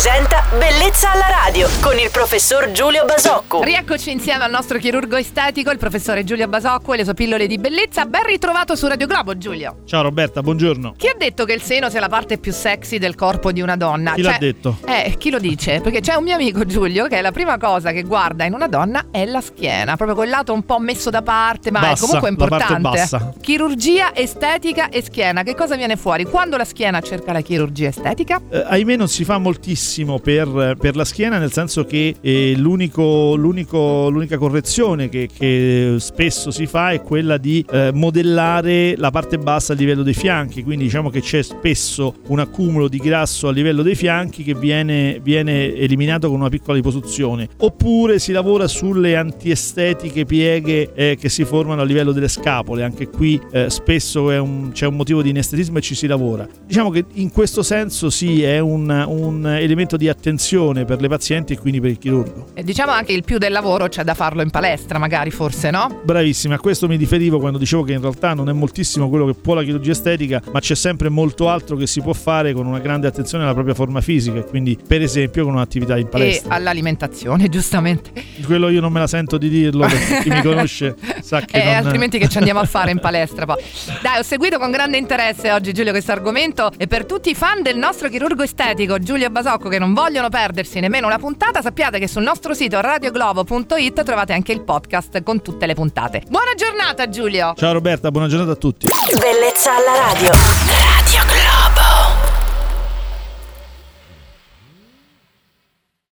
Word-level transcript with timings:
presenta 0.00 0.44
Bellezza 0.56 1.10
alla 1.10 1.26
radio 1.44 1.68
con 1.80 1.98
il 1.98 2.08
professor 2.12 2.70
Giulio 2.70 3.04
Basocco. 3.04 3.64
Rieccoci 3.64 4.12
insieme 4.12 4.44
al 4.44 4.50
nostro 4.52 4.78
chirurgo 4.78 5.16
estetico, 5.16 5.72
il 5.72 5.78
professore 5.78 6.22
Giulio 6.22 6.46
Basocco 6.46 6.92
e 6.94 6.98
le 6.98 7.04
sue 7.04 7.14
pillole 7.14 7.48
di 7.48 7.58
bellezza. 7.58 8.06
Ben 8.06 8.24
ritrovato 8.24 8.76
su 8.76 8.86
Radio 8.86 9.08
Globo, 9.08 9.36
Giulio. 9.36 9.78
Ciao 9.86 10.02
Roberta, 10.02 10.40
buongiorno. 10.40 10.94
Chi 10.96 11.08
ha 11.08 11.16
detto 11.18 11.44
che 11.44 11.52
il 11.52 11.62
seno 11.62 11.90
sia 11.90 11.98
la 11.98 12.08
parte 12.08 12.38
più 12.38 12.52
sexy 12.52 12.98
del 12.98 13.16
corpo 13.16 13.50
di 13.50 13.60
una 13.60 13.74
donna? 13.74 14.12
Chi 14.14 14.22
Cioè, 14.22 14.30
l'ha 14.34 14.38
detto? 14.38 14.78
Eh, 14.86 15.16
chi 15.18 15.30
lo 15.30 15.40
dice? 15.40 15.80
Perché 15.80 15.98
c'è 15.98 16.14
un 16.14 16.22
mio 16.22 16.36
amico 16.36 16.64
Giulio 16.64 17.08
che 17.08 17.20
la 17.20 17.32
prima 17.32 17.58
cosa 17.58 17.90
che 17.90 18.02
guarda 18.04 18.44
in 18.44 18.54
una 18.54 18.68
donna 18.68 19.06
è 19.10 19.24
la 19.26 19.40
schiena, 19.40 19.96
proprio 19.96 20.14
quel 20.16 20.28
lato 20.30 20.52
un 20.52 20.64
po' 20.64 20.78
messo 20.78 21.10
da 21.10 21.22
parte, 21.22 21.72
ma 21.72 21.80
Bassa, 21.80 22.04
è 22.04 22.06
comunque 22.06 22.30
la 22.30 22.56
parte 22.56 22.72
importante. 22.72 22.98
bassa. 23.00 23.32
Chirurgia 23.40 24.14
estetica 24.14 24.90
e 24.90 25.02
schiena, 25.02 25.42
che 25.42 25.56
cosa 25.56 25.74
viene 25.74 25.96
fuori? 25.96 26.24
Quando 26.24 26.56
la 26.56 26.64
schiena 26.64 27.00
cerca 27.00 27.32
la 27.32 27.40
chirurgia 27.40 27.88
estetica? 27.88 28.40
Eh, 28.48 28.62
ahimè 28.64 28.94
non 28.94 29.08
si 29.08 29.24
fa 29.24 29.38
moltissimo 29.38 29.86
per, 30.22 30.76
per 30.78 30.96
la 30.96 31.04
schiena, 31.04 31.38
nel 31.38 31.50
senso 31.50 31.84
che 31.84 32.14
eh, 32.20 32.54
l'unico- 32.56 33.34
l'unico- 33.36 34.10
l'unica 34.10 34.36
correzione 34.36 35.08
che, 35.08 35.28
che 35.32 35.94
spesso 35.98 36.50
si 36.50 36.66
fa 36.66 36.90
è 36.90 37.00
quella 37.00 37.38
di 37.38 37.64
eh, 37.70 37.90
modellare 37.94 38.96
la 38.96 39.10
parte 39.10 39.38
bassa 39.38 39.72
a 39.72 39.76
livello 39.76 40.02
dei 40.02 40.12
fianchi, 40.12 40.62
quindi 40.62 40.84
diciamo 40.84 41.08
che 41.08 41.20
c'è 41.20 41.42
spesso 41.42 42.16
un 42.26 42.38
accumulo 42.38 42.86
di 42.88 42.98
grasso 42.98 43.48
a 43.48 43.52
livello 43.52 43.82
dei 43.82 43.94
fianchi 43.94 44.42
che 44.42 44.54
viene, 44.54 45.20
viene 45.22 45.74
eliminato 45.74 46.28
con 46.28 46.38
una 46.40 46.50
piccola 46.50 46.76
liposuzione, 46.76 47.48
oppure 47.58 48.18
si 48.18 48.32
lavora 48.32 48.68
sulle 48.68 49.16
antiestetiche 49.16 50.26
pieghe 50.26 50.92
eh, 50.94 51.16
che 51.18 51.28
si 51.30 51.44
formano 51.44 51.80
a 51.80 51.84
livello 51.84 52.12
delle 52.12 52.28
scapole, 52.28 52.82
anche 52.82 53.08
qui 53.08 53.40
eh, 53.52 53.70
spesso 53.70 54.24
un- 54.26 54.70
c'è 54.72 54.86
un 54.86 54.96
motivo 54.96 55.22
di 55.22 55.30
inestetismo 55.30 55.78
e 55.78 55.80
ci 55.80 55.94
si 55.94 56.06
lavora. 56.06 56.46
Diciamo 56.66 56.90
che 56.90 57.04
in 57.14 57.30
questo 57.32 57.62
senso 57.62 58.10
sì, 58.10 58.42
è 58.42 58.58
un, 58.58 58.88
un 59.08 59.46
elemento 59.46 59.76
di 59.86 60.08
attenzione 60.08 60.84
per 60.84 61.00
le 61.00 61.08
pazienti 61.08 61.52
e 61.54 61.58
quindi 61.58 61.80
per 61.80 61.90
il 61.90 61.98
chirurgo. 61.98 62.46
E 62.54 62.62
diciamo 62.62 62.92
anche 62.92 63.12
il 63.12 63.22
più 63.24 63.38
del 63.38 63.52
lavoro 63.52 63.88
c'è 63.88 64.02
da 64.04 64.14
farlo 64.14 64.42
in 64.42 64.50
palestra, 64.50 64.98
magari 64.98 65.30
forse, 65.30 65.70
no? 65.70 66.00
Bravissima, 66.02 66.54
a 66.56 66.58
questo 66.58 66.88
mi 66.88 66.96
riferivo 66.96 67.38
quando 67.38 67.58
dicevo 67.58 67.82
che 67.82 67.92
in 67.92 68.00
realtà 68.00 68.34
non 68.34 68.48
è 68.48 68.52
moltissimo 68.52 69.08
quello 69.08 69.26
che 69.26 69.34
può 69.34 69.54
la 69.54 69.62
chirurgia 69.62 69.92
estetica, 69.92 70.42
ma 70.52 70.60
c'è 70.60 70.74
sempre 70.74 71.08
molto 71.08 71.48
altro 71.48 71.76
che 71.76 71.86
si 71.86 72.00
può 72.00 72.12
fare 72.12 72.52
con 72.52 72.66
una 72.66 72.78
grande 72.78 73.06
attenzione 73.06 73.44
alla 73.44 73.54
propria 73.54 73.74
forma 73.74 74.00
fisica, 74.00 74.38
e 74.38 74.44
quindi 74.44 74.76
per 74.86 75.02
esempio 75.02 75.44
con 75.44 75.54
un'attività 75.54 75.96
in 75.96 76.06
E 76.06 76.08
palestra. 76.08 76.54
all'alimentazione, 76.54 77.48
giustamente. 77.50 78.10
Quello 78.44 78.68
io 78.68 78.80
non 78.80 78.92
me 78.92 79.00
la 79.00 79.06
sento 79.06 79.38
di 79.38 79.48
dirlo, 79.48 79.86
perché 79.86 80.20
chi 80.22 80.30
mi 80.30 80.42
conosce 80.42 80.96
sa 81.20 81.40
che 81.40 81.56
Eh, 81.60 81.64
non... 81.64 81.74
altrimenti 81.74 82.18
che 82.18 82.28
ci 82.28 82.38
andiamo 82.38 82.60
a 82.60 82.64
fare 82.64 82.90
in 82.90 82.98
palestra 83.00 83.44
poi. 83.46 83.56
Dai, 84.02 84.18
ho 84.18 84.22
seguito 84.22 84.58
con 84.58 84.70
grande 84.70 84.96
interesse 84.96 85.50
oggi 85.52 85.72
Giulio 85.72 85.92
questo 85.92 86.12
argomento 86.12 86.70
e 86.76 86.86
per 86.86 87.04
tutti 87.06 87.30
i 87.30 87.34
fan 87.34 87.62
del 87.62 87.76
nostro 87.76 88.08
chirurgo 88.08 88.42
estetico 88.42 88.98
Giulio 88.98 89.28
Basocco 89.30 89.67
che 89.68 89.78
non 89.78 89.94
vogliono 89.94 90.28
perdersi 90.28 90.80
nemmeno 90.80 91.06
una 91.06 91.18
puntata, 91.18 91.62
sappiate 91.62 91.98
che 91.98 92.08
sul 92.08 92.22
nostro 92.22 92.54
sito 92.54 92.80
radioglobo.it 92.80 94.02
trovate 94.02 94.32
anche 94.32 94.52
il 94.52 94.62
podcast 94.62 95.22
con 95.22 95.42
tutte 95.42 95.66
le 95.66 95.74
puntate. 95.74 96.22
Buona 96.28 96.54
giornata 96.56 97.08
Giulio! 97.08 97.54
Ciao 97.56 97.72
Roberta, 97.72 98.10
buona 98.10 98.28
giornata 98.28 98.52
a 98.52 98.56
tutti. 98.56 98.88
Bellezza 99.18 99.76
alla 99.76 100.12
radio. 100.12 100.67